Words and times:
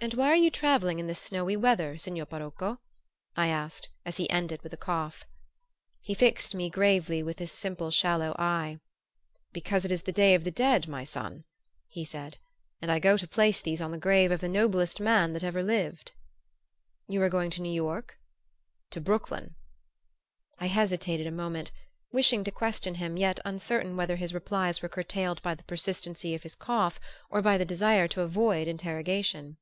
"And 0.00 0.14
why 0.14 0.26
are 0.26 0.34
you 0.36 0.50
travelling 0.50 0.98
in 0.98 1.06
this 1.06 1.20
snowy 1.20 1.56
weather, 1.56 1.96
signor 1.98 2.26
parocco?" 2.26 2.78
I 3.36 3.46
asked, 3.46 3.90
as 4.04 4.16
he 4.16 4.28
ended 4.28 4.60
with 4.62 4.72
a 4.72 4.76
cough. 4.76 5.24
He 6.00 6.14
fixed 6.14 6.52
me 6.52 6.68
gravely 6.68 7.22
with 7.22 7.38
his 7.38 7.52
simple 7.52 7.92
shallow 7.92 8.34
eye. 8.36 8.80
"Because 9.52 9.84
it 9.84 9.92
is 9.92 10.02
the 10.02 10.10
day 10.12 10.34
of 10.34 10.42
the 10.42 10.50
dead, 10.50 10.88
my 10.88 11.04
son," 11.04 11.44
he 11.86 12.04
said, 12.04 12.38
"and 12.82 12.90
I 12.90 12.98
go 12.98 13.16
to 13.16 13.28
place 13.28 13.60
these 13.60 13.80
on 13.80 13.92
the 13.92 13.96
grave 13.98 14.32
of 14.32 14.40
the 14.40 14.48
noblest 14.48 14.98
man 15.00 15.32
that 15.32 15.44
ever 15.44 15.62
lived." 15.62 16.10
"You 17.06 17.22
are 17.22 17.28
going 17.30 17.50
to 17.52 17.62
New 17.62 17.72
York?" 17.72 18.18
"To 18.90 19.00
Brooklyn" 19.00 19.54
I 20.60 20.66
hesitated 20.66 21.28
a 21.28 21.30
moment, 21.30 21.70
wishing 22.10 22.42
to 22.44 22.50
question 22.50 22.96
him, 22.96 23.16
yet 23.16 23.38
uncertain 23.44 23.94
whether 23.96 24.16
his 24.16 24.34
replies 24.34 24.82
were 24.82 24.88
curtailed 24.88 25.40
by 25.42 25.54
the 25.54 25.64
persistency 25.64 26.34
of 26.34 26.42
his 26.42 26.56
cough 26.56 26.98
or 27.30 27.40
by 27.40 27.56
the 27.56 27.64
desire 27.64 28.08
to 28.08 28.22
avoid 28.22 28.66
interrogation. 28.66 29.56